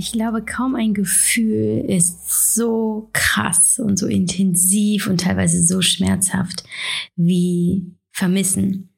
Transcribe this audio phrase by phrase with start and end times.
[0.00, 6.62] Ich glaube, kaum ein Gefühl ist so krass und so intensiv und teilweise so schmerzhaft
[7.16, 8.90] wie Vermissen.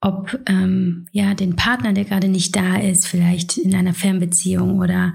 [0.00, 5.14] Ob ähm, ja den Partner, der gerade nicht da ist, vielleicht in einer Fernbeziehung oder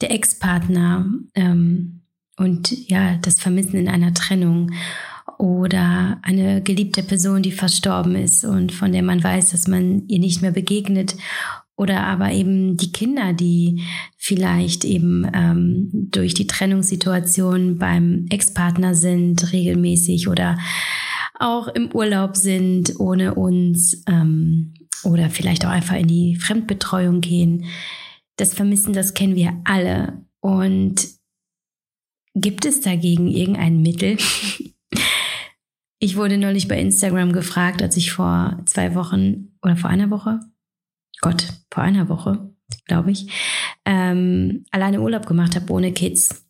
[0.00, 2.02] der Ex-Partner ähm,
[2.36, 4.70] und ja das Vermissen in einer Trennung
[5.38, 10.20] oder eine geliebte Person, die verstorben ist und von der man weiß, dass man ihr
[10.20, 11.16] nicht mehr begegnet
[11.78, 13.82] oder aber eben die Kinder, die
[14.16, 20.58] vielleicht eben ähm, durch die Trennungssituation beim Ex-Partner sind regelmäßig oder
[21.38, 27.66] auch im Urlaub sind ohne uns ähm, oder vielleicht auch einfach in die Fremdbetreuung gehen.
[28.36, 30.24] Das Vermissen, das kennen wir alle.
[30.40, 31.06] Und
[32.34, 34.18] gibt es dagegen irgendein Mittel?
[36.00, 40.38] Ich wurde neulich bei Instagram gefragt, als ich vor zwei Wochen oder vor einer Woche,
[41.20, 42.50] Gott, vor einer Woche,
[42.86, 43.28] glaube ich,
[43.84, 46.48] ähm, alleine Urlaub gemacht habe ohne Kids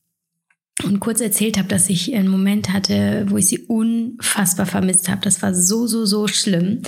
[0.85, 5.23] und kurz erzählt habe, dass ich einen Moment hatte, wo ich sie unfassbar vermisst habe.
[5.23, 6.83] Das war so, so, so schlimm,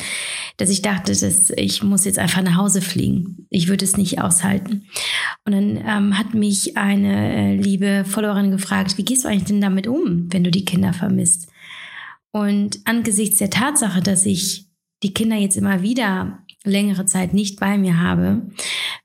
[0.59, 3.47] dass ich dachte, dass ich muss jetzt einfach nach Hause fliegen.
[3.51, 4.87] Ich würde es nicht aushalten.
[5.45, 9.61] Und dann ähm, hat mich eine äh, liebe Followerin gefragt, wie gehst du eigentlich denn
[9.61, 11.49] damit um, wenn du die Kinder vermisst?
[12.33, 14.67] Und angesichts der Tatsache, dass ich
[15.03, 18.43] die Kinder jetzt immer wieder längere Zeit nicht bei mir habe,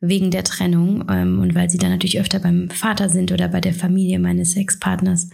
[0.01, 3.61] wegen der Trennung ähm, und weil sie dann natürlich öfter beim Vater sind oder bei
[3.61, 5.29] der Familie meines Ex-Partners,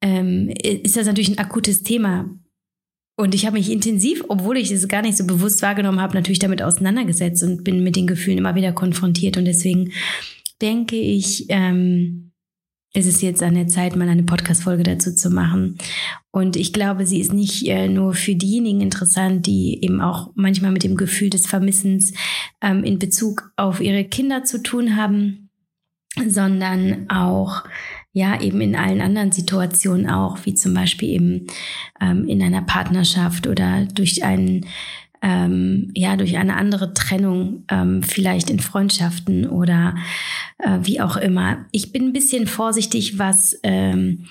[0.00, 2.28] ähm, ist das natürlich ein akutes Thema.
[3.16, 6.38] Und ich habe mich intensiv, obwohl ich es gar nicht so bewusst wahrgenommen habe, natürlich
[6.40, 9.36] damit auseinandergesetzt und bin mit den Gefühlen immer wieder konfrontiert.
[9.36, 9.92] Und deswegen
[10.60, 12.31] denke ich, ähm,
[12.94, 15.78] ist es jetzt an der Zeit, mal eine Podcast-Folge dazu zu machen.
[16.30, 20.72] Und ich glaube, sie ist nicht äh, nur für diejenigen interessant, die eben auch manchmal
[20.72, 22.12] mit dem Gefühl des Vermissens
[22.60, 25.50] ähm, in Bezug auf ihre Kinder zu tun haben,
[26.26, 27.64] sondern auch
[28.12, 31.46] ja eben in allen anderen Situationen auch, wie zum Beispiel eben
[32.00, 34.66] ähm, in einer Partnerschaft oder durch einen
[35.22, 39.94] ähm, ja durch eine andere Trennung, ähm, vielleicht in Freundschaften oder
[40.58, 41.64] äh, wie auch immer.
[41.70, 44.24] Ich bin ein bisschen vorsichtig, was ähm,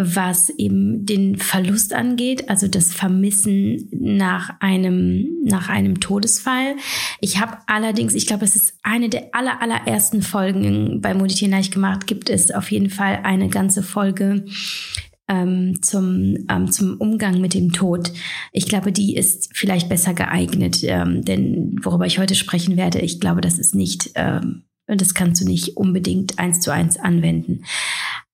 [0.00, 6.76] was eben den Verlust angeht, also das Vermissen nach einem nach einem Todesfall.
[7.20, 11.74] Ich habe allerdings, ich glaube, es ist eine der aller allerersten Folgen bei Moditieren leicht
[11.74, 14.44] gemacht, gibt es auf jeden Fall eine ganze Folge
[15.28, 18.12] ähm, zum, ähm, zum Umgang mit dem Tod.
[18.52, 23.20] Ich glaube, die ist vielleicht besser geeignet, ähm, denn worüber ich heute sprechen werde, ich
[23.20, 27.64] glaube, das ist nicht, ähm, das kannst du nicht unbedingt eins zu eins anwenden.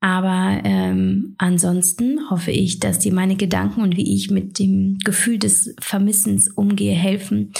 [0.00, 5.38] Aber ähm, ansonsten hoffe ich, dass dir meine Gedanken und wie ich mit dem Gefühl
[5.38, 7.52] des Vermissens umgehe helfen,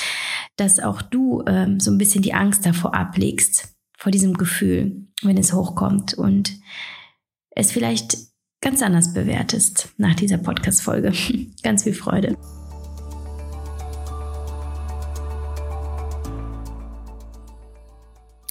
[0.56, 5.39] dass auch du ähm, so ein bisschen die Angst davor ablegst, vor diesem Gefühl, wenn
[5.39, 6.53] es hochkommt und
[7.50, 8.19] es vielleicht
[8.65, 11.13] ganz anders bewertest nach dieser Podcast-Folge.
[11.63, 12.35] ganz viel Freude.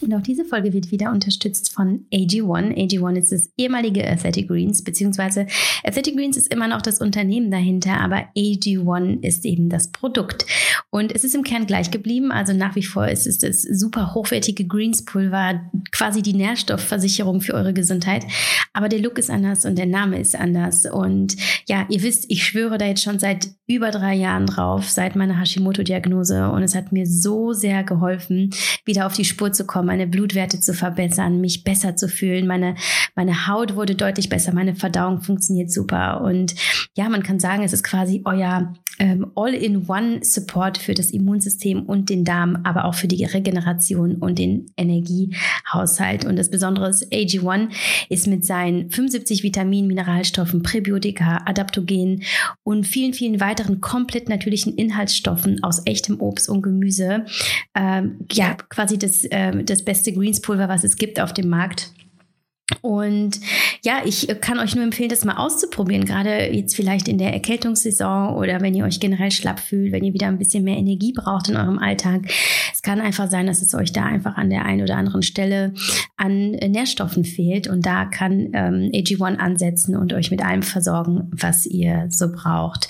[0.04, 2.76] Und auch diese Folge wird wieder unterstützt von AG1.
[2.76, 5.48] AG1 ist das ehemalige Athletic Greens, beziehungsweise
[5.84, 10.46] Athletic Greens ist immer noch das Unternehmen dahinter, aber AG1 ist eben das Produkt.
[10.90, 12.32] Und es ist im Kern gleich geblieben.
[12.32, 17.74] Also nach wie vor ist es das super hochwertige Greenspulver, quasi die Nährstoffversicherung für eure
[17.74, 18.26] Gesundheit.
[18.74, 20.86] Aber der Look ist anders und der Name ist anders.
[20.86, 21.38] Und
[21.68, 25.40] ja, ihr wisst, ich schwöre da jetzt schon seit über drei Jahren drauf, seit meiner
[25.40, 26.50] Hashimoto-Diagnose.
[26.50, 28.50] Und es hat mir so sehr geholfen,
[28.86, 32.48] wieder auf die Spur zu kommen meine Blutwerte zu verbessern, mich besser zu fühlen.
[32.48, 32.74] Meine,
[33.14, 36.22] meine Haut wurde deutlich besser, meine Verdauung funktioniert super.
[36.22, 36.56] Und
[36.96, 42.24] ja, man kann sagen, es ist quasi euer ähm, All-in-One-Support für das Immunsystem und den
[42.24, 46.26] Darm, aber auch für die Regeneration und den Energiehaushalt.
[46.26, 47.70] Und das Besondere ist, AG1
[48.10, 52.24] ist mit seinen 75 Vitaminen, Mineralstoffen, Präbiotika, Adaptogenen
[52.64, 57.26] und vielen, vielen weiteren komplett natürlichen Inhaltsstoffen aus echtem Obst und Gemüse,
[57.76, 61.94] ähm, ja, quasi das, äh, das beste Greenspulver, was es gibt auf dem Markt.
[62.82, 63.40] Und
[63.84, 68.36] ja, ich kann euch nur empfehlen, das mal auszuprobieren, gerade jetzt vielleicht in der Erkältungssaison
[68.36, 71.50] oder wenn ihr euch generell schlapp fühlt, wenn ihr wieder ein bisschen mehr Energie braucht
[71.50, 72.22] in eurem Alltag.
[72.72, 75.74] Es kann einfach sein, dass es euch da einfach an der einen oder anderen Stelle
[76.16, 81.66] an Nährstoffen fehlt und da kann ähm, AG1 ansetzen und euch mit allem versorgen, was
[81.66, 82.88] ihr so braucht.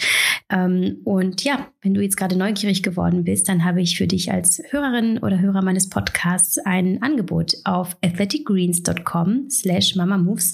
[0.52, 4.32] Ähm, und ja, wenn du jetzt gerade neugierig geworden bist, dann habe ich für dich
[4.32, 10.54] als Hörerin oder Hörer meines Podcasts ein Angebot auf athleticgreens.com slash mamamoves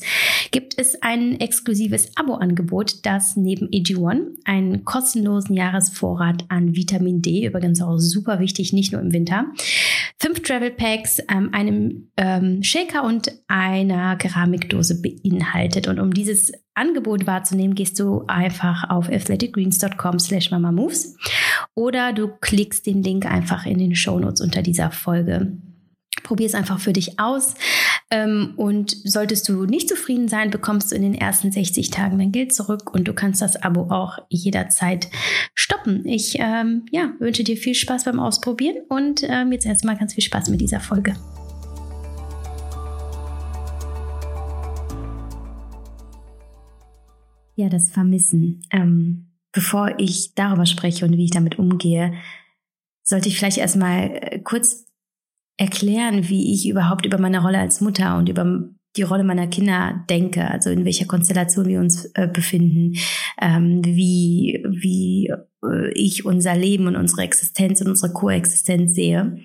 [0.52, 7.82] gibt es ein exklusives Abo-Angebot, das neben AG1 einen kostenlosen Jahresvorrat an Vitamin D, übrigens
[7.82, 9.46] auch super wichtig, nicht nur im Winter,
[10.18, 15.88] fünf Travel Packs, ähm, einem ähm, Shaker und einer Keramikdose beinhaltet.
[15.88, 21.18] Und um dieses Angebot wahrzunehmen, gehst du einfach auf athleticgreens.com slash mamamoves
[21.76, 25.58] oder du klickst den Link einfach in den Shownotes unter dieser Folge.
[26.24, 27.56] Probier es einfach für dich aus.
[28.12, 32.32] Ähm, und solltest du nicht zufrieden sein, bekommst du in den ersten 60 Tagen dein
[32.32, 35.10] Geld zurück und du kannst das Abo auch jederzeit
[35.54, 36.06] stoppen.
[36.06, 40.24] Ich ähm, ja, wünsche dir viel Spaß beim Ausprobieren und ähm, jetzt erstmal ganz viel
[40.24, 41.16] Spaß mit dieser Folge.
[47.56, 48.62] Ja, das Vermissen.
[48.72, 52.14] Ähm, bevor ich darüber spreche und wie ich damit umgehe,
[53.04, 54.86] sollte ich vielleicht erstmal äh, kurz
[55.58, 60.04] erklären, wie ich überhaupt über meine Rolle als Mutter und über die Rolle meiner Kinder
[60.10, 62.96] denke, also in welcher Konstellation wir uns äh, befinden,
[63.40, 65.32] ähm, wie, wie
[65.64, 69.40] äh, ich unser Leben und unsere Existenz und unsere Koexistenz sehe.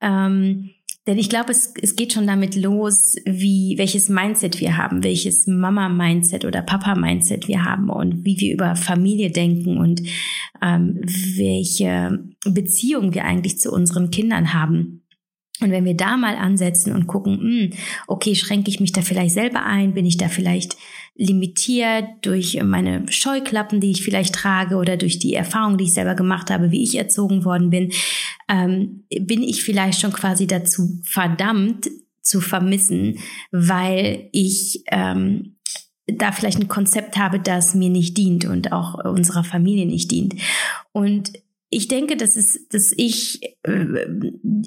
[0.00, 0.70] Ähm,
[1.06, 5.46] denn ich glaube, es, es geht schon damit los, wie welches Mindset wir haben, welches
[5.46, 10.02] Mama-Mindset oder Papa-Mindset wir haben und wie wir über Familie denken und
[10.62, 11.00] ähm,
[11.36, 15.03] welche Beziehung wir eigentlich zu unseren Kindern haben.
[15.64, 17.70] Und wenn wir da mal ansetzen und gucken, mh, hm,
[18.06, 19.94] okay, schränke ich mich da vielleicht selber ein?
[19.94, 20.76] Bin ich da vielleicht
[21.16, 26.14] limitiert durch meine Scheuklappen, die ich vielleicht trage oder durch die Erfahrung, die ich selber
[26.14, 27.92] gemacht habe, wie ich erzogen worden bin?
[28.48, 31.88] Ähm, bin ich vielleicht schon quasi dazu verdammt
[32.20, 33.18] zu vermissen,
[33.50, 35.56] weil ich ähm,
[36.06, 40.34] da vielleicht ein Konzept habe, das mir nicht dient und auch unserer Familie nicht dient.
[40.92, 41.32] Und
[41.74, 44.06] ich denke, dass, es, dass ich äh,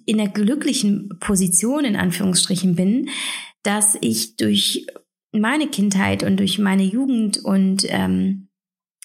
[0.05, 3.09] in einer glücklichen Position in Anführungsstrichen bin,
[3.63, 4.87] dass ich durch
[5.31, 8.49] meine Kindheit und durch meine Jugend und ähm,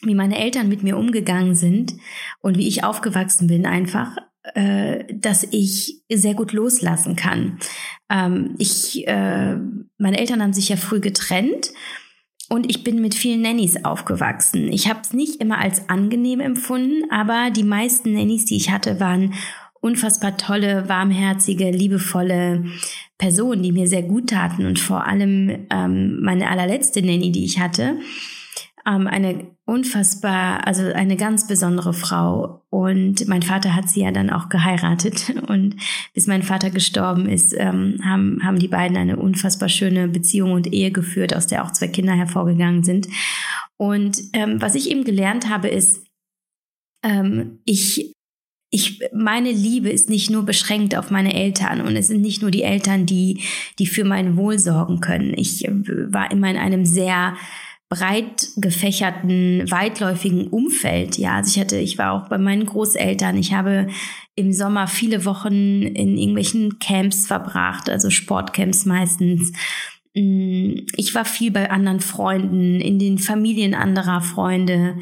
[0.03, 1.95] wie meine Eltern mit mir umgegangen sind
[2.41, 4.17] und wie ich aufgewachsen bin, einfach,
[4.55, 7.59] äh, dass ich sehr gut loslassen kann.
[8.11, 9.57] Ähm, ich, äh,
[9.99, 11.71] meine Eltern haben sich ja früh getrennt
[12.53, 14.71] und ich bin mit vielen Nannies aufgewachsen.
[14.71, 19.01] Ich habe es nicht immer als angenehm empfunden, aber die meisten Nannies, die ich hatte,
[19.01, 19.33] waren
[19.81, 22.67] unfassbar tolle, warmherzige, liebevolle
[23.17, 24.67] Personen, die mir sehr gut taten.
[24.67, 27.97] Und vor allem ähm, meine allerletzte Nanny, die ich hatte,
[28.87, 32.65] ähm, eine unfassbar, also eine ganz besondere Frau.
[32.71, 35.33] Und mein Vater hat sie ja dann auch geheiratet.
[35.49, 35.77] Und
[36.15, 40.73] bis mein Vater gestorben ist, ähm, haben, haben die beiden eine unfassbar schöne Beziehung und
[40.73, 43.09] Ehe geführt, aus der auch zwei Kinder hervorgegangen sind.
[43.77, 46.05] Und ähm, was ich eben gelernt habe, ist,
[47.05, 48.15] ähm, ich
[48.75, 52.51] ich, meine Liebe ist nicht nur beschränkt auf meine Eltern und es sind nicht nur
[52.51, 53.43] die Eltern, die,
[53.79, 55.35] die für mein Wohl sorgen können.
[55.37, 55.71] Ich äh,
[56.13, 57.37] war immer in einem sehr
[57.93, 61.19] breit gefächerten, weitläufigen Umfeld.
[61.19, 63.37] Ja, also ich hatte, ich war auch bei meinen Großeltern.
[63.37, 63.87] Ich habe
[64.35, 69.53] im Sommer viele Wochen in irgendwelchen Camps verbracht, also Sportcamps meistens.
[70.15, 74.97] Mm, ich war viel bei anderen Freunden, in den Familien anderer Freunde.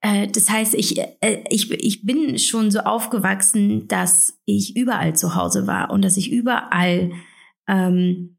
[0.00, 5.34] Äh, das heißt, ich, äh, ich, ich bin schon so aufgewachsen, dass ich überall zu
[5.34, 7.12] Hause war und dass ich überall
[7.68, 8.35] ähm,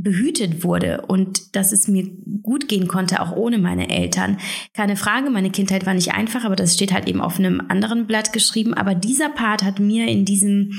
[0.00, 2.08] behütet wurde und dass es mir
[2.42, 4.38] gut gehen konnte, auch ohne meine Eltern.
[4.72, 8.06] Keine Frage, meine Kindheit war nicht einfach, aber das steht halt eben auf einem anderen
[8.06, 8.74] Blatt geschrieben.
[8.74, 10.78] Aber dieser Part hat mir in diesem,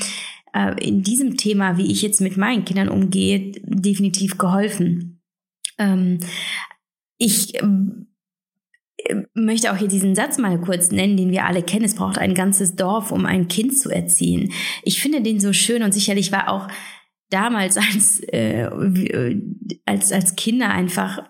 [0.53, 5.22] äh, in diesem Thema, wie ich jetzt mit meinen Kindern umgehe, definitiv geholfen.
[5.77, 6.20] Ähm,
[7.17, 7.65] ich äh,
[9.34, 11.84] möchte auch hier diesen Satz mal kurz nennen, den wir alle kennen.
[11.84, 14.53] Es braucht ein ganzes Dorf, um ein Kind zu erziehen.
[14.84, 16.70] Ich finde den so schön und sicherlich war auch
[17.29, 19.41] damals als, äh, äh,
[19.86, 21.24] als, als Kinder einfach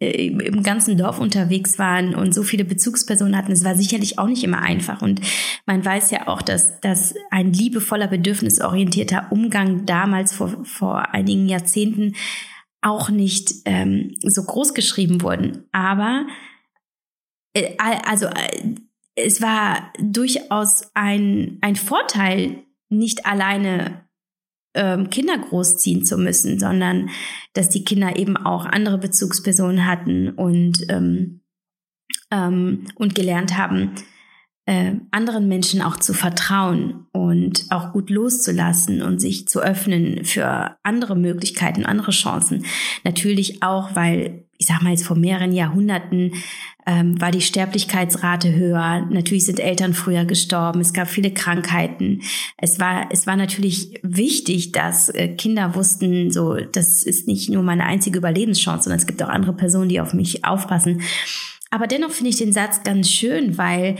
[0.00, 4.26] äh, im ganzen Dorf unterwegs waren und so viele Bezugspersonen hatten, es war sicherlich auch
[4.26, 5.02] nicht immer einfach.
[5.02, 5.20] Und
[5.66, 12.14] man weiß ja auch, dass, dass ein liebevoller, bedürfnisorientierter Umgang damals vor, vor einigen Jahrzehnten
[12.82, 15.64] auch nicht ähm, so groß geschrieben wurden.
[15.72, 16.26] Aber
[17.54, 18.74] äh, also äh,
[19.14, 24.03] es war durchaus ein, ein Vorteil, nicht alleine
[24.74, 27.10] ähm, Kinder großziehen zu müssen, sondern
[27.52, 31.40] dass die Kinder eben auch andere Bezugspersonen hatten und, ähm,
[32.30, 33.92] ähm, und gelernt haben,
[34.66, 40.76] äh, anderen Menschen auch zu vertrauen und auch gut loszulassen und sich zu öffnen für
[40.82, 42.64] andere Möglichkeiten, andere Chancen.
[43.04, 46.32] Natürlich auch, weil, ich sag mal jetzt vor mehreren Jahrhunderten
[46.86, 49.06] ähm, war die Sterblichkeitsrate höher.
[49.10, 50.80] Natürlich sind Eltern früher gestorben.
[50.80, 52.22] Es gab viele Krankheiten.
[52.56, 57.62] Es war, es war natürlich wichtig, dass äh, Kinder wussten, so, das ist nicht nur
[57.62, 61.02] meine einzige Überlebenschance, sondern es gibt auch andere Personen, die auf mich aufpassen.
[61.70, 63.96] Aber dennoch finde ich den Satz ganz schön, weil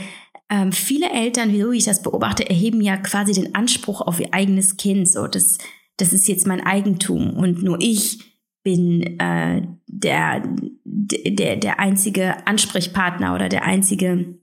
[0.49, 4.77] ähm, viele Eltern, wie ich das beobachte, erheben ja quasi den Anspruch auf ihr eigenes
[4.77, 5.09] Kind.
[5.09, 5.57] So, das,
[5.97, 8.19] das ist jetzt mein Eigentum und nur ich
[8.63, 10.43] bin äh, der,
[10.83, 14.39] der, der einzige Ansprechpartner oder der einzige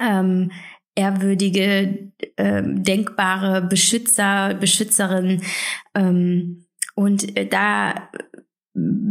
[0.00, 0.50] ähm,
[0.94, 5.42] ehrwürdige, äh, denkbare Beschützer, Beschützerin.
[5.94, 8.10] Ähm, und äh, da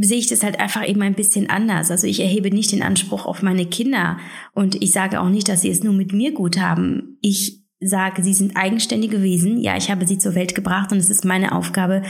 [0.01, 1.91] sehe ich das halt einfach eben ein bisschen anders.
[1.91, 4.17] Also ich erhebe nicht den Anspruch auf meine Kinder
[4.53, 7.17] und ich sage auch nicht, dass sie es nur mit mir gut haben.
[7.21, 9.59] Ich sage, sie sind eigenständige Wesen.
[9.59, 12.03] Ja, ich habe sie zur Welt gebracht und es ist meine Aufgabe,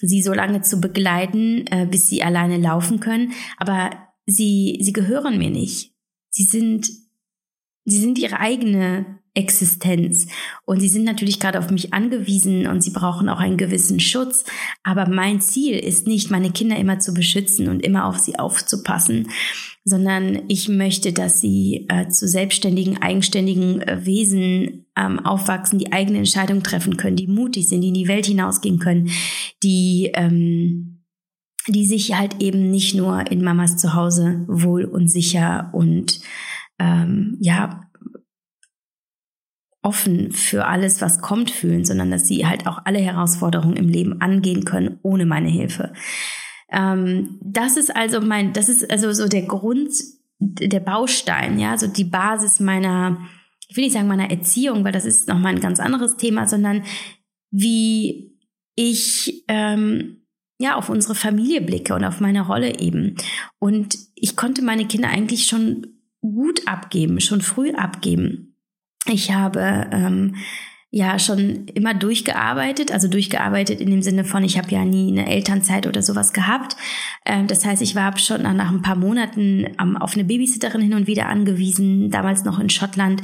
[0.00, 3.32] sie so lange zu begleiten, äh, bis sie alleine laufen können.
[3.56, 3.90] Aber
[4.26, 5.92] sie, sie gehören mir nicht.
[6.30, 6.88] Sie sind,
[7.84, 10.28] sie sind ihre eigene Existenz.
[10.64, 14.44] Und sie sind natürlich gerade auf mich angewiesen und sie brauchen auch einen gewissen Schutz.
[14.82, 19.28] Aber mein Ziel ist nicht, meine Kinder immer zu beschützen und immer auf sie aufzupassen,
[19.84, 26.18] sondern ich möchte, dass sie äh, zu selbstständigen, eigenständigen äh, Wesen ähm, aufwachsen, die eigene
[26.18, 29.10] Entscheidungen treffen können, die mutig sind, die in die Welt hinausgehen können,
[29.62, 30.90] die ähm,
[31.66, 36.20] die sich halt eben nicht nur in Mamas Zuhause wohl und sicher und
[36.78, 37.80] ähm, ja
[39.84, 44.20] offen für alles, was kommt, fühlen, sondern dass sie halt auch alle Herausforderungen im Leben
[44.20, 45.92] angehen können ohne meine Hilfe.
[46.70, 49.90] Ähm, das ist also mein, das ist also so der Grund,
[50.38, 53.18] der Baustein, ja, so die Basis meiner,
[53.68, 56.82] ich will nicht sagen meiner Erziehung, weil das ist nochmal ein ganz anderes Thema, sondern
[57.50, 58.34] wie
[58.74, 60.24] ich ähm,
[60.58, 63.16] ja auf unsere Familie blicke und auf meine Rolle eben.
[63.58, 65.86] Und ich konnte meine Kinder eigentlich schon
[66.20, 68.53] gut abgeben, schon früh abgeben.
[69.06, 70.36] Ich habe ähm,
[70.90, 75.28] ja schon immer durchgearbeitet, also durchgearbeitet in dem Sinne von, ich habe ja nie eine
[75.28, 76.76] Elternzeit oder sowas gehabt.
[77.24, 80.94] Ähm, das heißt, ich war schon nach, ein paar Monaten ähm, auf eine Babysitterin hin
[80.94, 83.22] und wieder angewiesen, damals noch in Schottland.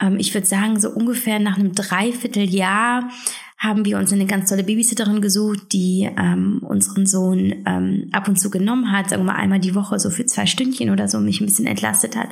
[0.00, 3.10] Ähm, ich würde sagen, so ungefähr nach einem Dreivierteljahr
[3.58, 8.36] haben wir uns eine ganz tolle Babysitterin gesucht, die ähm, unseren Sohn ähm, ab und
[8.36, 11.20] zu genommen hat, sagen wir mal einmal die Woche so für zwei Stündchen oder so,
[11.20, 12.28] mich ein bisschen entlastet hat.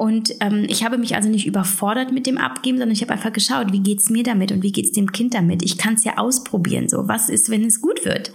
[0.00, 3.32] Und ähm, ich habe mich also nicht überfordert mit dem Abgeben, sondern ich habe einfach
[3.32, 5.64] geschaut, wie geht's mir damit und wie geht's dem Kind damit.
[5.64, 6.88] Ich kann es ja ausprobieren.
[6.88, 8.30] So, was ist, wenn es gut wird?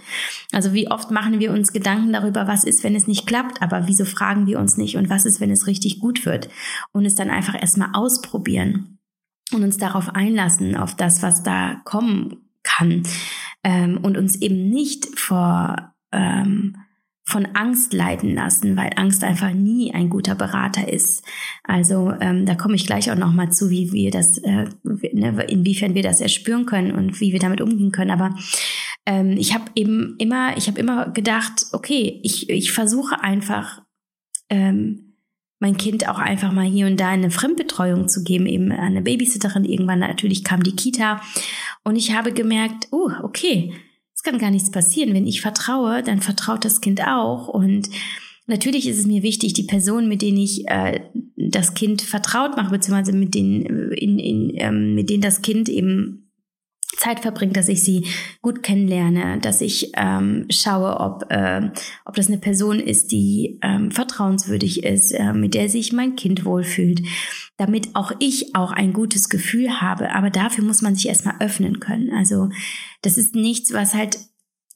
[0.52, 3.88] Also wie oft machen wir uns Gedanken darüber, was ist, wenn es nicht klappt, aber
[3.88, 6.50] wieso fragen wir uns nicht und was ist, wenn es richtig gut wird?
[6.92, 8.98] Und es dann einfach erstmal ausprobieren
[9.50, 13.04] und uns darauf einlassen, auf das, was da kommen kann.
[13.62, 16.76] Ähm, und uns eben nicht vor ähm,
[17.26, 21.24] von Angst leiten lassen, weil Angst einfach nie ein guter Berater ist.
[21.62, 25.44] Also ähm, da komme ich gleich auch noch mal zu, wie wir das, äh, ne,
[25.48, 28.10] inwiefern wir das erspüren können und wie wir damit umgehen können.
[28.10, 28.36] Aber
[29.06, 33.80] ähm, ich habe eben immer, ich habe immer gedacht, okay, ich ich versuche einfach
[34.50, 35.14] ähm,
[35.60, 39.64] mein Kind auch einfach mal hier und da eine Fremdbetreuung zu geben, eben eine Babysitterin.
[39.64, 41.22] Irgendwann natürlich kam die Kita
[41.84, 43.72] und ich habe gemerkt, oh, okay,
[44.24, 45.14] kann gar nichts passieren.
[45.14, 47.48] Wenn ich vertraue, dann vertraut das Kind auch.
[47.48, 47.88] Und
[48.46, 51.00] natürlich ist es mir wichtig, die Person, mit denen ich äh,
[51.36, 56.23] das Kind vertraut mache, beziehungsweise mit denen, in, in, ähm, mit denen das Kind eben
[56.96, 58.06] Zeit verbringt, dass ich sie
[58.42, 61.70] gut kennenlerne, dass ich ähm, schaue, ob, äh,
[62.04, 66.44] ob das eine Person ist, die ähm, vertrauenswürdig ist, äh, mit der sich mein Kind
[66.44, 67.02] wohlfühlt,
[67.56, 70.12] damit auch ich auch ein gutes Gefühl habe.
[70.12, 72.12] Aber dafür muss man sich erstmal öffnen können.
[72.12, 72.48] Also
[73.02, 74.18] das ist nichts, was halt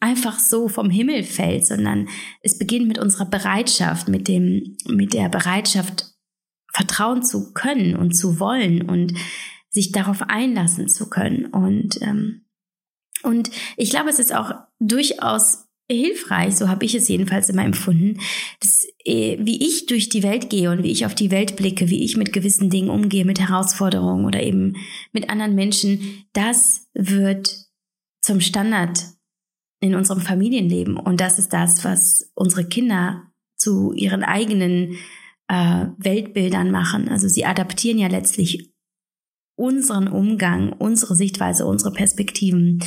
[0.00, 2.08] einfach so vom Himmel fällt, sondern
[2.42, 6.14] es beginnt mit unserer Bereitschaft, mit dem, mit der Bereitschaft,
[6.72, 9.14] vertrauen zu können und zu wollen und
[9.70, 11.46] sich darauf einlassen zu können.
[11.46, 12.46] Und, ähm,
[13.22, 18.20] und ich glaube, es ist auch durchaus hilfreich, so habe ich es jedenfalls immer empfunden,
[18.60, 21.88] dass, äh, wie ich durch die Welt gehe und wie ich auf die Welt blicke,
[21.88, 24.76] wie ich mit gewissen Dingen umgehe, mit Herausforderungen oder eben
[25.12, 27.68] mit anderen Menschen, das wird
[28.20, 29.02] zum Standard
[29.80, 30.96] in unserem Familienleben.
[30.96, 33.22] Und das ist das, was unsere Kinder
[33.56, 34.96] zu ihren eigenen
[35.48, 37.08] äh, Weltbildern machen.
[37.08, 38.74] Also sie adaptieren ja letztlich
[39.58, 42.78] unseren Umgang, unsere Sichtweise, unsere Perspektiven,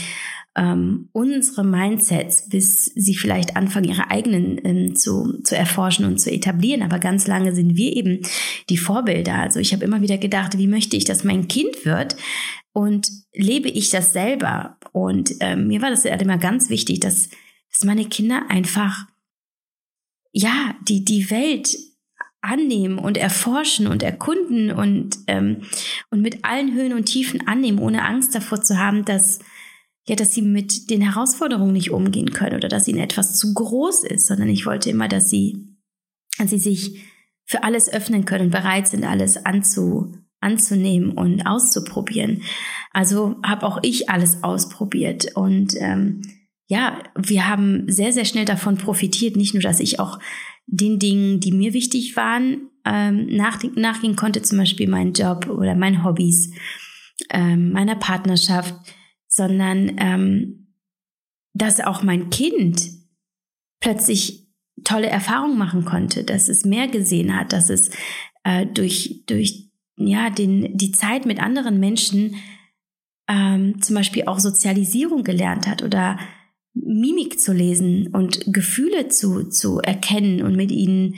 [0.55, 6.31] ähm, unsere Mindsets, bis sie vielleicht anfangen, ihre eigenen ähm, zu, zu erforschen und zu
[6.31, 6.81] etablieren.
[6.81, 8.21] Aber ganz lange sind wir eben
[8.69, 9.35] die Vorbilder.
[9.35, 12.15] Also ich habe immer wieder gedacht, wie möchte ich, dass mein Kind wird?
[12.73, 14.77] Und lebe ich das selber?
[14.93, 17.29] Und ähm, mir war das halt immer ganz wichtig, dass,
[17.71, 19.07] dass meine Kinder einfach
[20.33, 21.77] ja, die, die Welt
[22.41, 25.61] annehmen und erforschen und erkunden und, ähm,
[26.09, 29.39] und mit allen Höhen und Tiefen annehmen, ohne Angst davor zu haben, dass,
[30.07, 34.03] ja, dass sie mit den Herausforderungen nicht umgehen können oder dass ihnen etwas zu groß
[34.05, 35.67] ist, sondern ich wollte immer, dass sie,
[36.37, 37.05] dass sie sich
[37.45, 42.41] für alles öffnen können und bereit sind, alles anzu, anzunehmen und auszuprobieren.
[42.91, 46.21] Also habe auch ich alles ausprobiert und ähm,
[46.71, 49.35] ja, wir haben sehr, sehr schnell davon profitiert.
[49.35, 50.19] Nicht nur, dass ich auch
[50.67, 55.75] den Dingen, die mir wichtig waren, ähm, nach, nachgehen konnte, zum Beispiel meinen Job oder
[55.75, 56.53] meine Hobbys,
[57.29, 58.73] ähm, meiner Partnerschaft,
[59.27, 60.75] sondern ähm,
[61.53, 62.89] dass auch mein Kind
[63.81, 64.47] plötzlich
[64.83, 67.91] tolle Erfahrungen machen konnte, dass es mehr gesehen hat, dass es
[68.43, 72.35] äh, durch, durch ja, den, die Zeit mit anderen Menschen
[73.29, 76.17] ähm, zum Beispiel auch Sozialisierung gelernt hat oder
[76.73, 81.15] Mimik zu lesen und Gefühle zu, zu erkennen und mit ihnen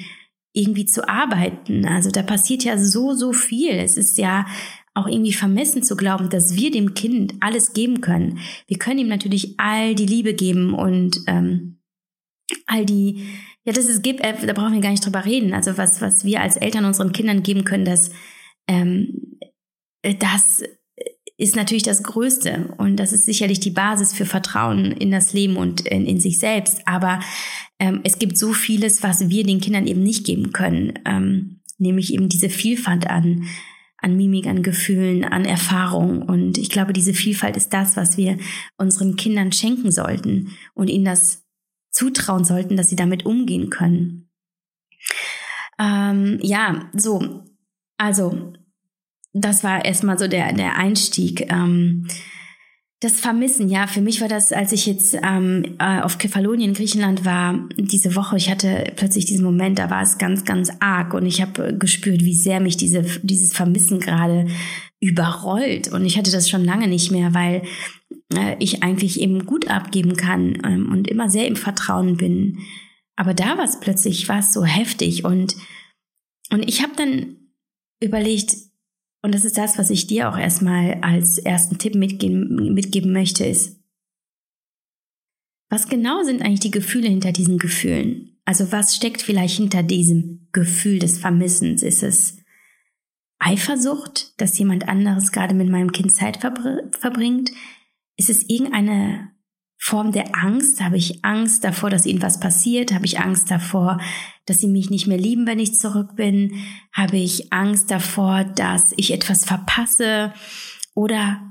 [0.54, 1.86] irgendwie zu arbeiten.
[1.86, 3.72] Also da passiert ja so, so viel.
[3.72, 4.46] Es ist ja
[4.94, 8.40] auch irgendwie vermessen zu glauben, dass wir dem Kind alles geben können.
[8.68, 11.80] Wir können ihm natürlich all die Liebe geben und ähm,
[12.68, 13.26] all die,
[13.64, 15.54] ja, das ist, äh, da brauchen wir gar nicht drüber reden.
[15.54, 18.12] Also was, was wir als Eltern unseren Kindern geben können, das,
[18.68, 19.40] ähm,
[20.04, 20.64] das
[21.38, 25.58] ist natürlich das Größte und das ist sicherlich die Basis für Vertrauen in das Leben
[25.58, 26.88] und in, in sich selbst.
[26.88, 27.20] Aber
[27.80, 32.14] ähm, es gibt so vieles, was wir den Kindern eben nicht geben können, ähm, nämlich
[32.14, 33.46] eben diese Vielfalt an
[34.04, 36.24] an Mimik, an Gefühlen, an Erfahrung.
[36.24, 38.38] Und ich glaube, diese Vielfalt ist das, was wir
[38.78, 41.46] unseren Kindern schenken sollten und ihnen das
[41.90, 44.30] zutrauen sollten, dass sie damit umgehen können.
[45.80, 47.46] Ähm, ja, so,
[47.98, 48.54] also
[49.34, 51.52] das war erstmal so der, der Einstieg.
[51.52, 52.08] Ähm,
[53.04, 56.76] das Vermissen, ja, für mich war das, als ich jetzt ähm, äh, auf Kefalonien in
[56.76, 61.14] Griechenland war, diese Woche, ich hatte plötzlich diesen Moment, da war es ganz, ganz arg
[61.14, 64.48] und ich habe gespürt, wie sehr mich diese, dieses Vermissen gerade
[65.02, 65.92] überrollt.
[65.92, 67.64] Und ich hatte das schon lange nicht mehr, weil
[68.34, 72.60] äh, ich eigentlich eben gut abgeben kann ähm, und immer sehr im Vertrauen bin.
[73.18, 75.58] Aber da war es plötzlich, war es so heftig und,
[76.52, 77.36] und ich habe dann
[78.00, 78.56] überlegt,
[79.24, 83.46] und das ist das, was ich dir auch erstmal als ersten Tipp mitgeben, mitgeben möchte,
[83.46, 83.80] ist,
[85.70, 88.38] was genau sind eigentlich die Gefühle hinter diesen Gefühlen?
[88.46, 91.82] Also was steckt vielleicht hinter diesem Gefühl des Vermissens?
[91.82, 92.38] Ist es
[93.40, 97.52] Eifersucht, dass jemand anderes gerade mit meinem Kind Zeit verbringt?
[98.18, 99.33] Ist es irgendeine
[99.86, 100.80] Form der Angst?
[100.80, 102.94] Habe ich Angst davor, dass ihnen was passiert?
[102.94, 104.00] Habe ich Angst davor,
[104.46, 106.54] dass sie mich nicht mehr lieben, wenn ich zurück bin?
[106.94, 110.34] Habe ich Angst davor, dass ich etwas verpasse?
[110.96, 111.42] Oder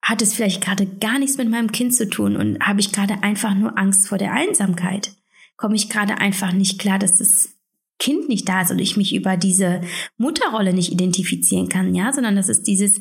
[0.00, 3.22] hat es vielleicht gerade gar nichts mit meinem Kind zu tun und habe ich gerade
[3.22, 5.14] einfach nur Angst vor der Einsamkeit?
[5.58, 7.58] Komme ich gerade einfach nicht klar, dass das
[7.98, 9.82] Kind nicht da ist und ich mich über diese
[10.16, 13.00] Mutterrolle nicht identifizieren kann, ja, sondern das ist dieses,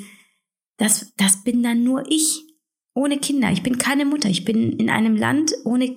[0.75, 2.50] das, das bin dann nur ich
[2.93, 3.51] ohne Kinder.
[3.51, 4.29] Ich bin keine Mutter.
[4.29, 5.95] Ich bin in einem Land ohne,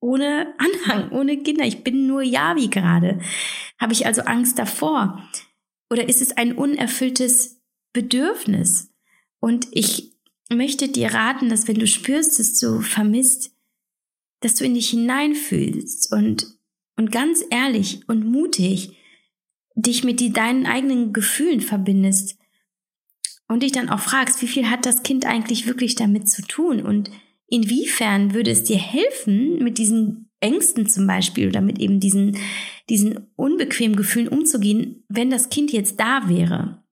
[0.00, 1.64] ohne Anhang, ohne Kinder.
[1.64, 3.20] Ich bin nur Yavi gerade.
[3.78, 5.22] Habe ich also Angst davor?
[5.90, 7.60] Oder ist es ein unerfülltes
[7.92, 8.92] Bedürfnis?
[9.40, 10.14] Und ich
[10.50, 13.52] möchte dir raten, dass wenn du spürst, dass du vermisst,
[14.40, 16.46] dass du in dich hineinfühlst und,
[16.96, 18.96] und ganz ehrlich und mutig
[19.74, 22.38] dich mit die, deinen eigenen Gefühlen verbindest
[23.48, 26.80] und dich dann auch fragst, wie viel hat das Kind eigentlich wirklich damit zu tun
[26.80, 27.10] und
[27.46, 32.36] inwiefern würde es dir helfen, mit diesen Ängsten zum Beispiel oder mit eben diesen,
[32.88, 36.82] diesen unbequemen Gefühlen umzugehen, wenn das Kind jetzt da wäre.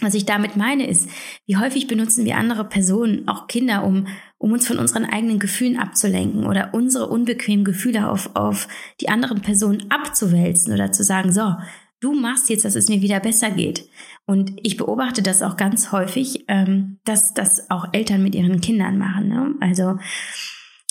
[0.00, 1.08] Was ich damit meine ist,
[1.46, 5.78] wie häufig benutzen wir andere Personen, auch Kinder, um, um uns von unseren eigenen Gefühlen
[5.78, 8.68] abzulenken oder unsere unbequemen Gefühle auf, auf
[9.00, 11.54] die anderen Personen abzuwälzen oder zu sagen, so,
[12.00, 13.88] du machst jetzt, dass es mir wieder besser geht.
[14.26, 18.98] Und ich beobachte das auch ganz häufig, ähm, dass das auch Eltern mit ihren Kindern
[18.98, 19.28] machen.
[19.28, 19.54] Ne?
[19.60, 19.98] Also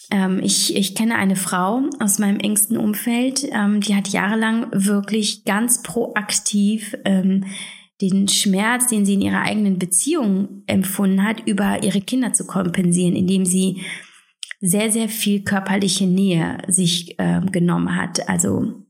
[0.10, 5.44] ähm, ich, ich kenne eine Frau aus meinem engsten Umfeld, ähm, die hat jahrelang wirklich
[5.44, 7.44] ganz proaktiv ähm,
[8.02, 13.16] den Schmerz, den sie in ihrer eigenen Beziehung empfunden hat, über ihre Kinder zu kompensieren,
[13.16, 13.82] indem sie
[14.60, 18.28] sehr, sehr viel körperliche Nähe sich äh, genommen hat.
[18.30, 18.86] Also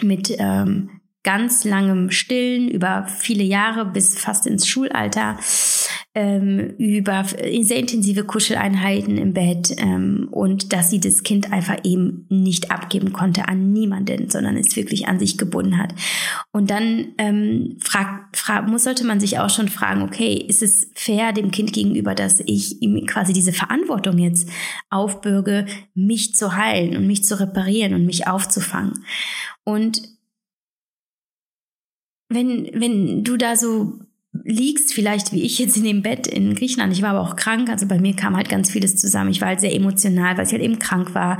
[0.00, 5.36] mit ähm, ganz langem Stillen über viele Jahre bis fast ins Schulalter,
[6.14, 12.26] ähm, über sehr intensive Kuscheleinheiten im Bett ähm, und dass sie das Kind einfach eben
[12.28, 15.94] nicht abgeben konnte an niemanden, sondern es wirklich an sich gebunden hat.
[16.52, 20.92] Und dann ähm, frag, frag, muss, sollte man sich auch schon fragen, okay, ist es
[20.94, 24.48] fair dem Kind gegenüber, dass ich ihm quasi diese Verantwortung jetzt
[24.90, 29.04] aufbürge, mich zu heilen und mich zu reparieren und mich aufzufangen?
[29.64, 30.15] Und
[32.28, 34.00] wenn, wenn du da so
[34.44, 37.68] liegst, vielleicht wie ich jetzt in dem Bett in Griechenland, ich war aber auch krank,
[37.70, 39.30] also bei mir kam halt ganz vieles zusammen.
[39.30, 41.38] Ich war halt sehr emotional, weil ich halt eben krank war.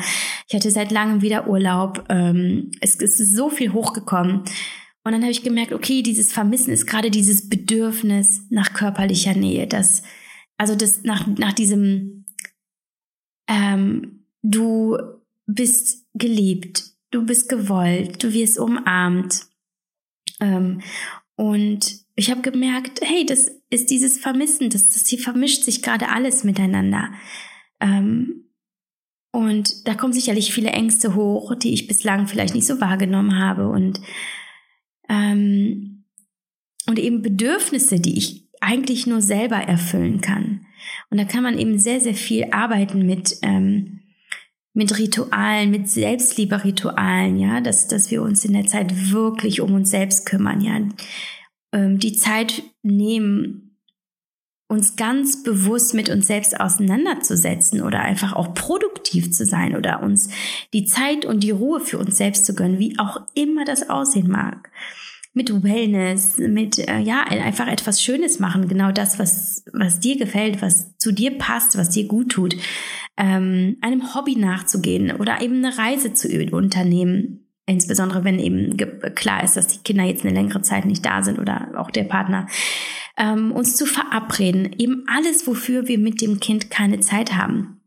[0.49, 2.07] Ich hatte seit langem wieder Urlaub.
[2.09, 4.44] Ähm, es, es ist so viel hochgekommen.
[5.07, 9.68] Und dann habe ich gemerkt, okay, dieses Vermissen ist gerade dieses Bedürfnis nach körperlicher Nähe,
[9.68, 10.03] das,
[10.57, 12.25] also das nach, nach diesem,
[13.49, 14.99] ähm, du
[15.46, 19.46] bist geliebt, du bist gewollt, du wirst umarmt.
[20.40, 20.81] Ähm,
[21.37, 26.09] und ich habe gemerkt, hey, das ist dieses Vermissen, das, das hier vermischt sich gerade
[26.09, 27.12] alles miteinander.
[27.81, 28.46] Ähm,
[29.33, 33.68] und da kommen sicherlich viele Ängste hoch, die ich bislang vielleicht nicht so wahrgenommen habe
[33.68, 34.01] und
[35.09, 36.05] ähm,
[36.88, 40.66] und eben Bedürfnisse, die ich eigentlich nur selber erfüllen kann.
[41.11, 44.01] Und da kann man eben sehr, sehr viel arbeiten mit ähm,
[44.77, 49.91] mit Ritualen, mit Selbstliebe-Ritualen, ja, dass, dass wir uns in der Zeit wirklich um uns
[49.91, 50.79] selbst kümmern, ja,
[51.73, 53.79] ähm, die Zeit nehmen,
[54.69, 60.29] uns ganz bewusst mit uns selbst auseinanderzusetzen oder einfach auch produktiv zu sein oder uns
[60.75, 64.29] die Zeit und die Ruhe für uns selbst zu gönnen, wie auch immer das aussehen
[64.29, 64.71] mag
[65.37, 70.62] mit Wellness, mit äh, ja einfach etwas Schönes machen, genau das, was was dir gefällt,
[70.62, 72.57] was zu dir passt, was dir gut tut,
[73.16, 78.77] ähm, einem Hobby nachzugehen oder eben eine Reise zu unternehmen, insbesondere wenn eben
[79.14, 82.05] klar ist, dass die Kinder jetzt eine längere Zeit nicht da sind oder auch der
[82.05, 82.46] Partner,
[83.18, 87.81] ähm, uns zu verabreden, eben alles, wofür wir mit dem Kind keine Zeit haben.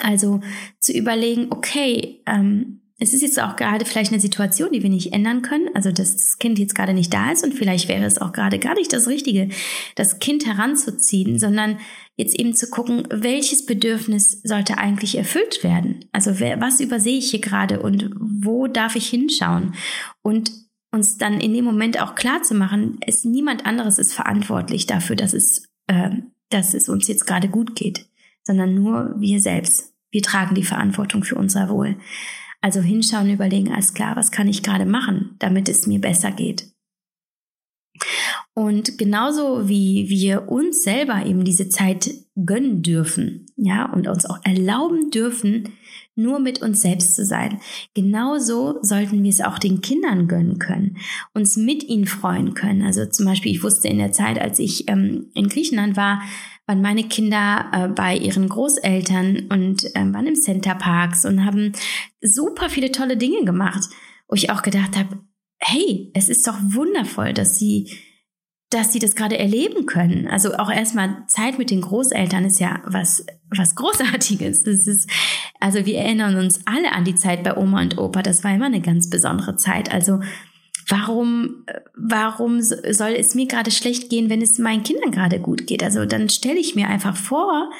[0.00, 0.40] Also
[0.80, 5.12] zu überlegen, okay, ähm, es ist jetzt auch gerade vielleicht eine Situation, die wir nicht
[5.12, 8.18] ändern können, also dass das Kind jetzt gerade nicht da ist und vielleicht wäre es
[8.18, 9.50] auch gerade gar nicht das Richtige,
[9.96, 11.78] das Kind heranzuziehen, sondern
[12.16, 16.06] jetzt eben zu gucken, welches Bedürfnis sollte eigentlich erfüllt werden?
[16.12, 19.74] Also wer, was übersehe ich hier gerade und wo darf ich hinschauen?
[20.22, 20.50] Und
[20.90, 25.16] uns dann in dem Moment auch klar zu machen, es niemand anderes ist verantwortlich dafür,
[25.16, 26.10] dass es, äh,
[26.48, 28.06] dass es uns jetzt gerade gut geht,
[28.42, 29.92] sondern nur wir selbst.
[30.10, 31.96] Wir tragen die Verantwortung für unser Wohl.
[32.60, 36.70] Also hinschauen, überlegen, alles klar, was kann ich gerade machen, damit es mir besser geht.
[38.54, 42.10] Und genauso wie wir uns selber eben diese Zeit
[42.44, 45.74] gönnen dürfen, ja, und uns auch erlauben dürfen,
[46.14, 47.60] nur mit uns selbst zu sein.
[47.94, 50.96] Genauso sollten wir es auch den Kindern gönnen können,
[51.34, 52.82] uns mit ihnen freuen können.
[52.82, 56.22] Also zum Beispiel, ich wusste in der Zeit, als ich ähm, in Griechenland war,
[56.66, 61.72] waren meine Kinder äh, bei ihren Großeltern und äh, waren im Centerparks und haben
[62.20, 63.88] super viele tolle Dinge gemacht,
[64.28, 65.20] wo ich auch gedacht habe,
[65.58, 67.90] hey, es ist doch wundervoll, dass sie
[68.70, 70.26] dass sie das gerade erleben können.
[70.26, 74.64] Also auch erstmal Zeit mit den Großeltern ist ja was, was Großartiges.
[74.64, 75.08] Das ist,
[75.60, 78.22] also wir erinnern uns alle an die Zeit bei Oma und Opa.
[78.22, 79.92] Das war immer eine ganz besondere Zeit.
[79.92, 80.20] Also
[80.88, 85.82] warum, warum soll es mir gerade schlecht gehen, wenn es meinen Kindern gerade gut geht?
[85.82, 87.70] Also dann stelle ich mir einfach vor,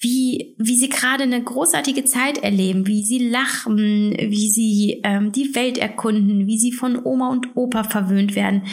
[0.00, 5.54] wie, wie sie gerade eine großartige Zeit erleben, wie sie lachen, wie sie ähm, die
[5.54, 8.64] Welt erkunden, wie sie von Oma und Opa verwöhnt werden.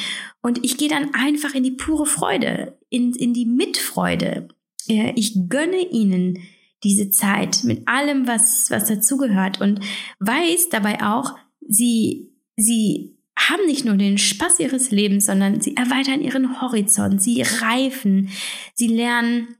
[0.41, 4.49] Und ich gehe dann einfach in die pure Freude, in, in die Mitfreude.
[4.87, 6.39] Ich gönne ihnen
[6.83, 9.79] diese Zeit mit allem, was, was dazugehört und
[10.19, 13.15] weiß dabei auch, sie, sie
[13.49, 18.29] haben nicht nur den Spaß ihres Lebens, sondern sie erweitern ihren Horizont, sie reifen,
[18.73, 19.55] sie lernen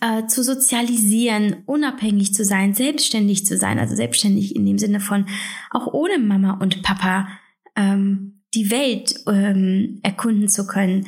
[0.00, 5.26] äh, zu sozialisieren, unabhängig zu sein, selbstständig zu sein, also selbstständig in dem Sinne von
[5.70, 7.28] auch ohne Mama und Papa
[7.76, 11.06] ähm, die Welt ähm, erkunden zu können.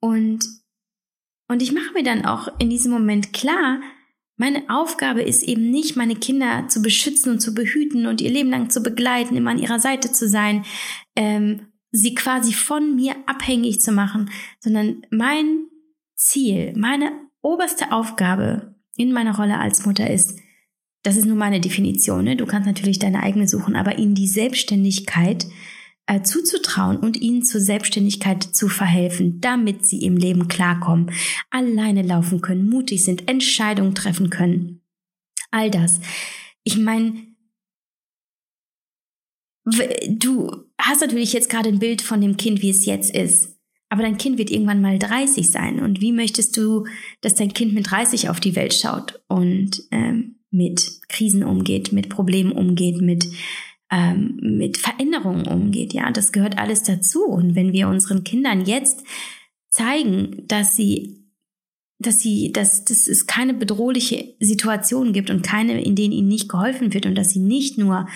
[0.00, 0.44] Und,
[1.48, 3.80] und ich mache mir dann auch in diesem Moment klar,
[4.36, 8.50] meine Aufgabe ist eben nicht, meine Kinder zu beschützen und zu behüten und ihr Leben
[8.50, 10.64] lang zu begleiten, immer an ihrer Seite zu sein,
[11.16, 15.66] ähm, sie quasi von mir abhängig zu machen, sondern mein
[16.16, 20.38] Ziel, meine oberste Aufgabe in meiner Rolle als Mutter ist,
[21.02, 22.36] das ist nur meine Definition, ne?
[22.36, 25.46] du kannst natürlich deine eigene suchen, aber ihnen die Selbstständigkeit
[26.06, 31.12] äh, zuzutrauen und ihnen zur Selbstständigkeit zu verhelfen, damit sie im Leben klarkommen,
[31.50, 34.80] alleine laufen können, mutig sind, Entscheidungen treffen können.
[35.50, 36.00] All das.
[36.64, 37.14] Ich meine,
[40.08, 43.58] du hast natürlich jetzt gerade ein Bild von dem Kind, wie es jetzt ist.
[43.88, 45.78] Aber dein Kind wird irgendwann mal 30 sein.
[45.80, 46.86] Und wie möchtest du,
[47.20, 52.08] dass dein Kind mit 30 auf die Welt schaut und ähm, mit Krisen umgeht, mit
[52.08, 53.26] Problemen umgeht, mit
[53.92, 55.92] ähm, mit Veränderungen umgeht.
[55.92, 57.24] Ja, das gehört alles dazu.
[57.24, 59.04] Und wenn wir unseren Kindern jetzt
[59.70, 61.22] zeigen, dass sie
[61.98, 66.48] dass sie, dass, dass es keine bedrohliche Situation gibt und keine, in denen ihnen nicht
[66.48, 68.08] geholfen wird und dass sie nicht nur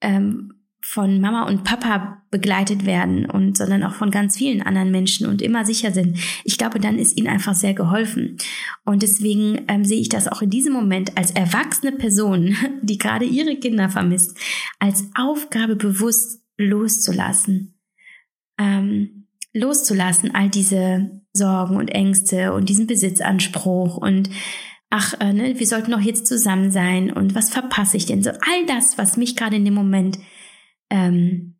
[0.00, 5.26] ähm, von Mama und Papa begleitet werden und sondern auch von ganz vielen anderen Menschen
[5.26, 6.18] und immer sicher sind.
[6.44, 8.36] Ich glaube, dann ist ihnen einfach sehr geholfen.
[8.84, 13.24] Und deswegen ähm, sehe ich das auch in diesem Moment als erwachsene Person, die gerade
[13.24, 14.38] ihre Kinder vermisst,
[14.78, 17.74] als Aufgabe bewusst loszulassen.
[18.58, 19.18] ähm,
[19.54, 24.30] loszulassen, all diese Sorgen und Ängste und diesen Besitzanspruch und
[24.90, 28.30] ach, äh, ne, wir sollten doch jetzt zusammen sein und was verpasse ich denn so?
[28.30, 30.18] All das, was mich gerade in dem Moment
[30.90, 31.54] ähm,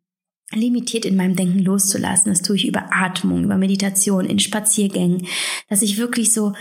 [0.51, 2.31] limitiert in meinem Denken loszulassen.
[2.31, 5.27] Das tue ich über Atmung, über Meditation, in Spaziergängen,
[5.67, 6.53] dass ich wirklich so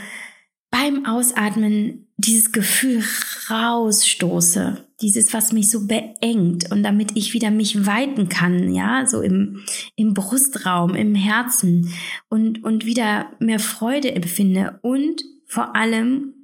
[0.70, 3.02] beim Ausatmen dieses Gefühl
[3.48, 9.22] rausstoße, dieses, was mich so beengt und damit ich wieder mich weiten kann, ja, so
[9.22, 9.64] im,
[9.96, 11.92] im Brustraum, im Herzen
[12.28, 16.34] und, und wieder mehr Freude empfinde und vor allem,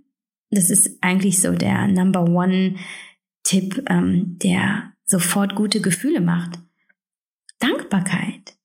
[0.50, 2.76] das ist eigentlich so der Number One
[3.42, 6.58] Tipp, ähm, der sofort gute Gefühle macht.
[7.58, 8.56] Dankbarkeit.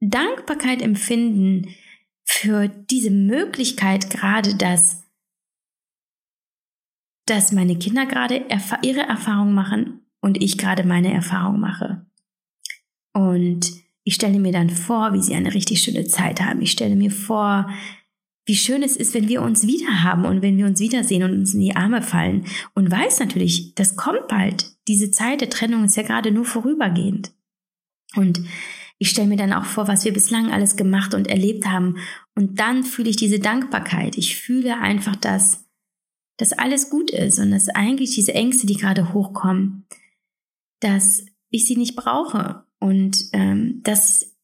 [0.00, 1.74] Dankbarkeit empfinden
[2.24, 5.04] für diese Möglichkeit gerade, dass,
[7.26, 8.46] dass meine Kinder gerade
[8.82, 12.06] ihre Erfahrung machen und ich gerade meine Erfahrung mache.
[13.12, 13.70] Und
[14.04, 16.60] ich stelle mir dann vor, wie sie eine richtig schöne Zeit haben.
[16.60, 17.70] Ich stelle mir vor,
[18.46, 21.32] wie schön es ist, wenn wir uns wieder haben und wenn wir uns wiedersehen und
[21.32, 22.44] uns in die Arme fallen.
[22.74, 24.66] Und weiß natürlich, das kommt bald.
[24.86, 27.32] Diese Zeit der Trennung ist ja gerade nur vorübergehend.
[28.16, 28.42] Und
[28.98, 31.96] ich stelle mir dann auch vor, was wir bislang alles gemacht und erlebt haben.
[32.34, 34.16] Und dann fühle ich diese Dankbarkeit.
[34.18, 35.64] Ich fühle einfach, dass,
[36.36, 39.86] dass alles gut ist und dass eigentlich diese Ängste, die gerade hochkommen,
[40.80, 44.36] dass ich sie nicht brauche und ähm, dass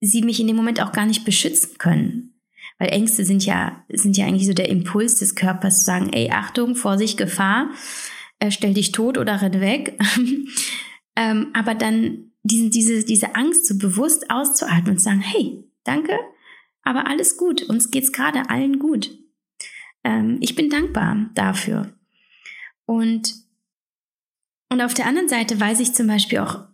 [0.00, 2.21] sie mich in dem Moment auch gar nicht beschützen können.
[2.78, 6.30] Weil Ängste sind ja, sind ja eigentlich so der Impuls des Körpers zu sagen, ey,
[6.30, 7.70] Achtung, Vorsicht, Gefahr,
[8.38, 9.98] äh, stell dich tot oder renn weg.
[11.16, 16.18] ähm, aber dann diese, diese, diese Angst so bewusst auszuatmen und zu sagen, hey, danke,
[16.82, 19.10] aber alles gut, uns geht's gerade allen gut.
[20.04, 21.94] Ähm, ich bin dankbar dafür.
[22.84, 23.34] Und,
[24.68, 26.64] und auf der anderen Seite weiß ich zum Beispiel auch,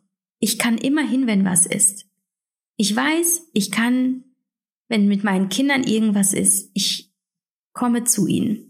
[0.40, 2.06] ich kann immerhin, wenn was ist.
[2.76, 4.24] Ich weiß, ich kann,
[4.88, 7.12] wenn mit meinen Kindern irgendwas ist, ich
[7.72, 8.68] komme zu ihnen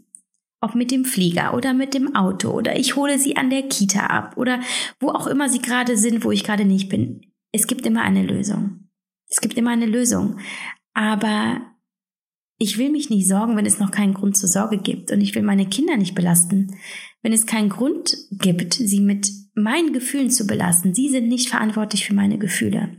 [0.60, 4.06] ob mit dem Flieger oder mit dem Auto oder ich hole sie an der Kita
[4.06, 4.60] ab oder
[4.98, 7.20] wo auch immer sie gerade sind, wo ich gerade nicht bin.
[7.52, 8.88] Es gibt immer eine Lösung.
[9.28, 10.38] Es gibt immer eine Lösung.
[10.94, 11.60] Aber
[12.58, 15.12] ich will mich nicht sorgen, wenn es noch keinen Grund zur Sorge gibt.
[15.12, 16.76] Und ich will meine Kinder nicht belasten,
[17.22, 20.92] wenn es keinen Grund gibt, sie mit meinen Gefühlen zu belasten.
[20.92, 22.96] Sie sind nicht verantwortlich für meine Gefühle.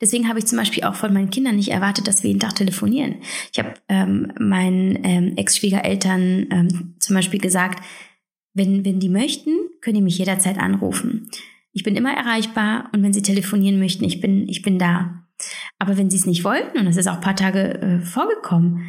[0.00, 2.54] Deswegen habe ich zum Beispiel auch von meinen Kindern nicht erwartet, dass wir jeden Tag
[2.54, 3.16] telefonieren.
[3.52, 7.82] Ich habe ähm, meinen ähm, Ex-Schwiegereltern ähm, zum Beispiel gesagt,
[8.54, 11.30] wenn, wenn die möchten, können die mich jederzeit anrufen.
[11.72, 15.26] Ich bin immer erreichbar und wenn sie telefonieren möchten, ich bin, ich bin da.
[15.78, 18.86] Aber wenn sie es nicht wollten, und das ist auch ein paar Tage äh, vorgekommen,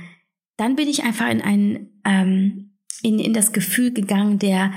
[0.57, 4.73] dann bin ich einfach in ein, ähm, in, in das Gefühl gegangen, der,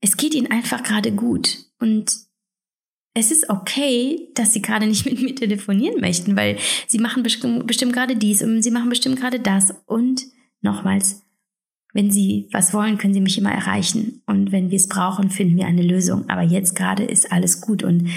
[0.00, 1.58] es geht ihnen einfach gerade gut.
[1.78, 2.27] Und
[3.18, 7.92] es ist okay, dass sie gerade nicht mit mir telefonieren möchten, weil sie machen bestimmt,
[7.92, 9.74] gerade dies und sie machen bestimmt gerade das.
[9.86, 10.22] Und
[10.60, 11.22] nochmals,
[11.92, 14.22] wenn sie was wollen, können sie mich immer erreichen.
[14.26, 16.28] Und wenn wir es brauchen, finden wir eine Lösung.
[16.28, 18.08] Aber jetzt gerade ist alles gut und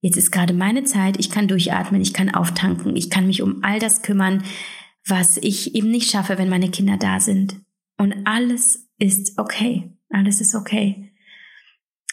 [0.00, 1.18] jetzt ist gerade meine Zeit.
[1.18, 4.44] Ich kann durchatmen, ich kann auftanken, ich kann mich um all das kümmern,
[5.06, 7.56] was ich eben nicht schaffe, wenn meine Kinder da sind.
[7.96, 9.90] Und alles ist okay.
[10.10, 11.12] Alles ist okay.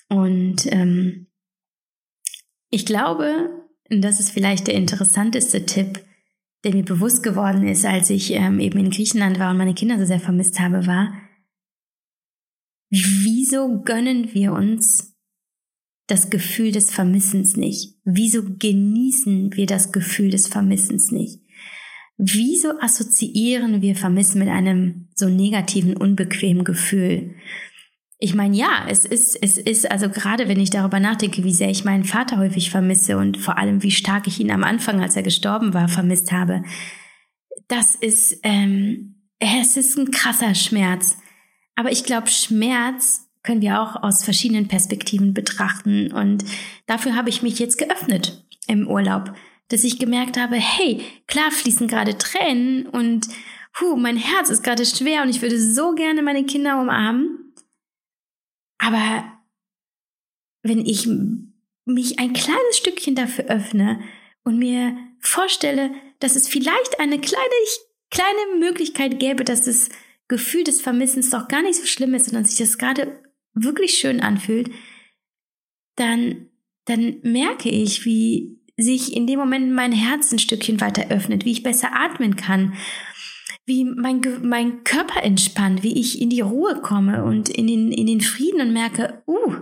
[0.09, 1.26] Und ähm,
[2.69, 3.49] ich glaube,
[3.89, 6.03] das ist vielleicht der interessanteste Tipp,
[6.63, 9.97] der mir bewusst geworden ist, als ich ähm, eben in Griechenland war und meine Kinder
[9.97, 11.13] so sehr vermisst habe, war,
[12.89, 15.15] wieso gönnen wir uns
[16.07, 17.95] das Gefühl des Vermissens nicht?
[18.03, 21.41] Wieso genießen wir das Gefühl des Vermissens nicht?
[22.17, 27.35] Wieso assoziieren wir Vermissen mit einem so negativen, unbequemen Gefühl?
[28.19, 31.69] Ich meine, ja, es ist, es ist, also gerade wenn ich darüber nachdenke, wie sehr
[31.69, 35.15] ich meinen Vater häufig vermisse und vor allem, wie stark ich ihn am Anfang, als
[35.15, 36.63] er gestorben war, vermisst habe,
[37.67, 41.17] das ist, ähm, es ist ein krasser Schmerz.
[41.75, 46.11] Aber ich glaube, Schmerz können wir auch aus verschiedenen Perspektiven betrachten.
[46.11, 46.43] Und
[46.87, 49.33] dafür habe ich mich jetzt geöffnet im Urlaub,
[49.69, 53.27] dass ich gemerkt habe, hey, klar fließen gerade Tränen und
[53.73, 57.46] puh, mein Herz ist gerade schwer und ich würde so gerne meine Kinder umarmen.
[58.77, 59.39] Aber
[60.63, 61.07] wenn ich
[61.85, 64.01] mich ein kleines Stückchen dafür öffne
[64.43, 67.45] und mir vorstelle, dass es vielleicht eine kleine,
[68.11, 69.89] kleine Möglichkeit gäbe, dass das
[70.27, 74.19] Gefühl des Vermissens doch gar nicht so schlimm ist, sondern sich das gerade wirklich schön
[74.19, 74.69] anfühlt,
[75.95, 76.49] dann,
[76.85, 81.51] dann merke ich, wie sich in dem Moment mein Herz ein Stückchen weiter öffnet, wie
[81.51, 82.73] ich besser atmen kann
[83.67, 88.07] wie mein, mein Körper entspannt, wie ich in die Ruhe komme und in den, in
[88.07, 89.55] den Frieden und merke, uh,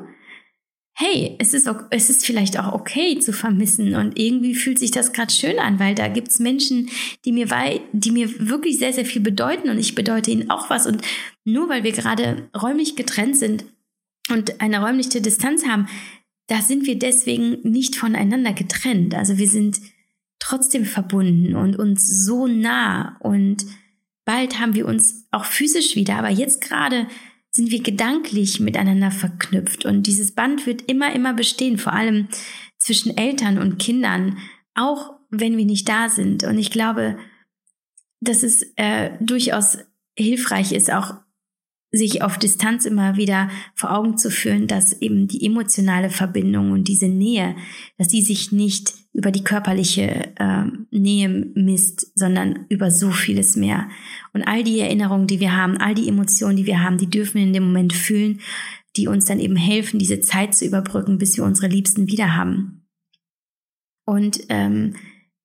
[0.93, 5.11] hey, es ist, es ist vielleicht auch okay zu vermissen und irgendwie fühlt sich das
[5.11, 6.89] gerade schön an, weil da gibt's Menschen,
[7.25, 7.47] die mir,
[7.91, 11.01] die mir wirklich sehr, sehr viel bedeuten und ich bedeute ihnen auch was und
[11.43, 13.65] nur weil wir gerade räumlich getrennt sind
[14.31, 15.87] und eine räumliche Distanz haben,
[16.47, 19.15] da sind wir deswegen nicht voneinander getrennt.
[19.15, 19.81] Also wir sind
[20.37, 23.65] trotzdem verbunden und uns so nah und
[24.25, 27.07] bald haben wir uns auch physisch wieder, aber jetzt gerade
[27.51, 32.27] sind wir gedanklich miteinander verknüpft und dieses Band wird immer, immer bestehen, vor allem
[32.77, 34.37] zwischen Eltern und Kindern,
[34.73, 36.43] auch wenn wir nicht da sind.
[36.43, 37.17] Und ich glaube,
[38.19, 39.77] dass es äh, durchaus
[40.17, 41.15] hilfreich ist, auch
[41.91, 46.87] sich auf Distanz immer wieder vor Augen zu führen, dass eben die emotionale Verbindung und
[46.87, 47.55] diese Nähe,
[47.97, 53.87] dass die sich nicht über die körperliche äh, Nähe misst, sondern über so vieles mehr.
[54.33, 57.35] Und all die Erinnerungen, die wir haben, all die Emotionen, die wir haben, die dürfen
[57.35, 58.41] wir in dem Moment fühlen,
[58.97, 62.85] die uns dann eben helfen, diese Zeit zu überbrücken, bis wir unsere Liebsten wieder haben.
[64.05, 64.95] Und ähm,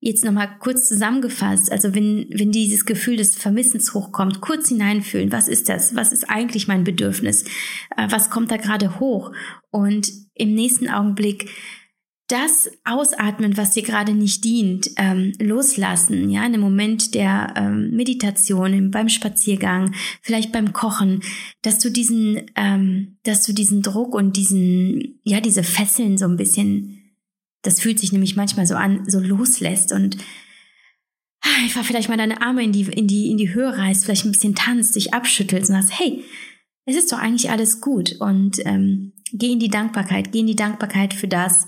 [0.03, 5.47] Jetzt nochmal kurz zusammengefasst, also wenn, wenn dieses Gefühl des Vermissens hochkommt, kurz hineinfühlen, was
[5.47, 5.95] ist das?
[5.95, 7.43] Was ist eigentlich mein Bedürfnis?
[7.95, 9.31] Äh, was kommt da gerade hoch?
[9.69, 11.51] Und im nächsten Augenblick
[12.31, 17.91] das ausatmen, was dir gerade nicht dient, ähm, loslassen, ja, in einem Moment der ähm,
[17.91, 21.21] Meditation, beim Spaziergang, vielleicht beim Kochen,
[21.61, 26.37] dass du diesen, ähm, dass du diesen Druck und diesen, ja, diese Fesseln so ein
[26.37, 26.97] bisschen
[27.61, 30.17] das fühlt sich nämlich manchmal so an, so loslässt und
[31.41, 34.25] ah, einfach vielleicht mal deine Arme in die, in die, in die Höhe reißt, vielleicht
[34.25, 36.23] ein bisschen tanzt, dich abschüttelt und sagst, hey,
[36.85, 40.55] es ist doch eigentlich alles gut und ähm, geh in die Dankbarkeit, geh in die
[40.55, 41.67] Dankbarkeit für das,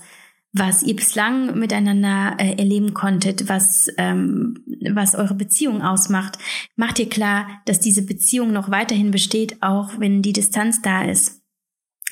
[0.54, 6.38] was ihr bislang miteinander äh, erleben konntet, was, ähm, was eure Beziehung ausmacht.
[6.76, 11.42] Macht dir klar, dass diese Beziehung noch weiterhin besteht, auch wenn die Distanz da ist.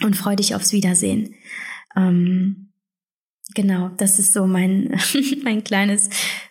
[0.03, 1.35] Und freu dich aufs Wiedersehen.
[1.97, 2.73] Ähm,
[3.55, 4.99] Genau, das ist so mein,
[5.45, 6.09] mein kleines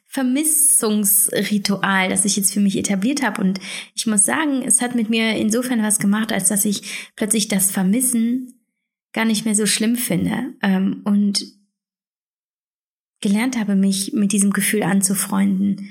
[0.08, 3.42] Vermissungsritual, das ich jetzt für mich etabliert habe.
[3.42, 3.60] Und
[3.96, 7.72] ich muss sagen, es hat mit mir insofern was gemacht, als dass ich plötzlich das
[7.72, 8.66] Vermissen
[9.14, 11.46] gar nicht mehr so schlimm finde ähm, und
[13.22, 15.90] gelernt habe, mich mit diesem Gefühl anzufreunden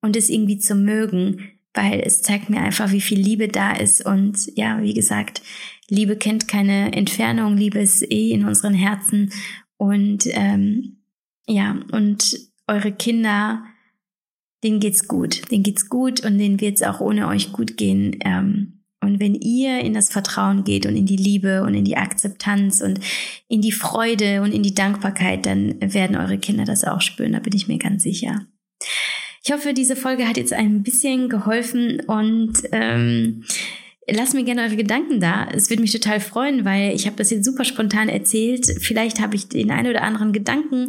[0.00, 4.04] und es irgendwie zu mögen, weil es zeigt mir einfach, wie viel Liebe da ist.
[4.04, 5.42] Und ja, wie gesagt,
[5.88, 9.32] Liebe kennt keine Entfernung, Liebe ist eh in unseren Herzen
[9.76, 10.98] und ähm,
[11.46, 13.64] ja, und eure Kinder,
[14.62, 15.50] denen geht's gut.
[15.50, 18.18] Denen geht's gut und denen wird's auch ohne euch gut gehen.
[18.24, 18.77] Ähm,
[19.08, 22.82] und wenn ihr in das Vertrauen geht und in die Liebe und in die Akzeptanz
[22.82, 23.00] und
[23.48, 27.38] in die Freude und in die Dankbarkeit, dann werden eure Kinder das auch spüren, da
[27.38, 28.46] bin ich mir ganz sicher.
[29.42, 33.44] Ich hoffe, diese Folge hat jetzt ein bisschen geholfen und ähm,
[34.10, 35.46] Lasst mir gerne eure Gedanken da.
[35.52, 38.64] Es würde mich total freuen, weil ich habe das jetzt super spontan erzählt.
[38.80, 40.86] Vielleicht habe ich den einen oder anderen Gedanken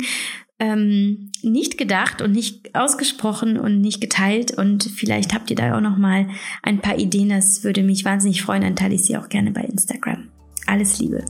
[0.59, 4.57] ähm, nicht gedacht und nicht ausgesprochen und nicht geteilt.
[4.57, 6.27] Und vielleicht habt ihr da auch noch mal
[6.63, 7.29] ein paar Ideen.
[7.29, 8.61] Das würde mich wahnsinnig freuen.
[8.61, 10.27] Dann teile ich sie auch gerne bei Instagram.
[10.67, 11.23] Alles Liebe.